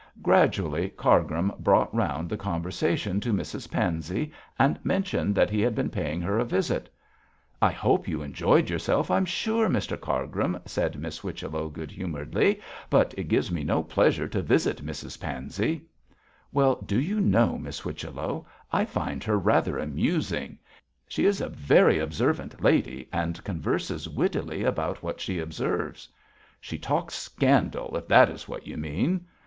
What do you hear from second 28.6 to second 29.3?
you mean.'